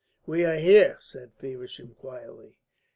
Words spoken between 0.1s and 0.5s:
"We